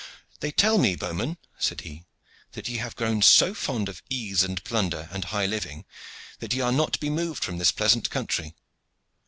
[0.39, 2.05] "They tell me, bowmen," said he,
[2.53, 5.85] "that ye have grown so fond of ease and plunder and high living
[6.39, 8.55] that ye are not to be moved from this pleasant country.